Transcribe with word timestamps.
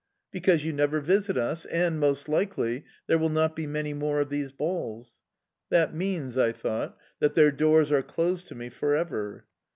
"Because 0.31 0.65
you 0.65 0.73
never 0.73 0.99
visit 0.99 1.37
us 1.37 1.63
and, 1.67 1.99
most 1.99 2.27
likely, 2.27 2.85
there 3.05 3.19
will 3.19 3.29
not 3.29 3.55
be 3.55 3.67
many 3.67 3.93
more 3.93 4.19
of 4.19 4.29
these 4.29 4.51
balls." 4.51 5.21
"That 5.69 5.93
means," 5.93 6.39
I 6.39 6.53
thought, 6.53 6.97
"that 7.19 7.35
their 7.35 7.51
doors 7.51 7.91
are 7.91 8.01
closed 8.01 8.47
to 8.47 8.55
me 8.55 8.69
for 8.69 8.95
ever." 8.95 9.45